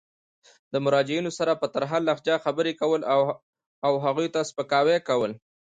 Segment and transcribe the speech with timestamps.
[0.71, 3.01] د مراجعینو سره په ترخه لهجه خبري کول
[3.87, 5.31] او هغوی ته سپکاوی کول.